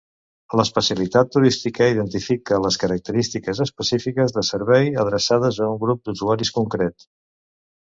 [0.59, 7.09] L'especialitat turística identifica les característiques específiques de servei adreçades a un grup d'usuaris concret.